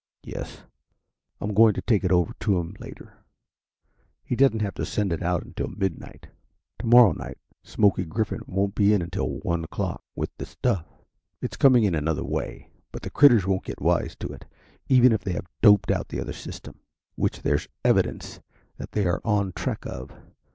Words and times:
"Yes. 0.23 0.63
I'm 1.39 1.53
going 1.53 1.75
to 1.75 1.81
take 1.83 2.03
it 2.03 2.11
over 2.11 2.33
to 2.39 2.57
him 2.57 2.75
later. 2.79 3.19
He 4.23 4.35
doesn't 4.35 4.63
have 4.63 4.73
to 4.73 4.83
send 4.83 5.13
it 5.13 5.21
out 5.21 5.43
until 5.43 5.67
midnight. 5.67 6.29
Tomorrow 6.79 7.11
night 7.11 7.37
Smoky 7.61 8.05
Griffin 8.05 8.39
won't 8.47 8.73
be 8.73 8.93
in 8.95 9.03
until 9.03 9.29
one 9.29 9.63
o'clock 9.63 10.03
with 10.15 10.35
the 10.37 10.47
stuff. 10.47 10.87
It's 11.39 11.55
coming 11.55 11.83
in 11.83 11.93
another 11.93 12.23
way, 12.23 12.71
but 12.91 13.03
the 13.03 13.11
critters 13.11 13.45
won't 13.45 13.65
get 13.65 13.79
wise 13.79 14.15
to 14.15 14.29
it, 14.33 14.45
even 14.89 15.11
if 15.11 15.23
they 15.23 15.33
have 15.33 15.45
doped 15.61 15.91
out 15.91 16.07
the 16.07 16.19
other 16.19 16.33
system, 16.33 16.79
which 17.13 17.43
there's 17.43 17.67
evidence 17.85 18.39
that 18.77 18.93
they 18.93 19.05
are 19.05 19.21
on 19.23 19.51
track 19.53 19.85
of. 19.85 20.09